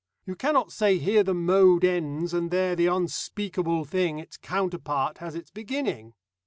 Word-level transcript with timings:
You 0.25 0.33
cannot 0.35 0.71
say, 0.71 0.97
here 0.97 1.21
the 1.21 1.35
mode 1.35 1.85
ends, 1.85 2.33
and 2.33 2.49
there 2.49 2.75
the 2.75 2.87
unspeakable 2.87 3.85
thing, 3.85 4.17
its 4.17 4.35
counterpart, 4.35 5.19
has 5.19 5.35
its 5.35 5.51
beginning. 5.51 6.15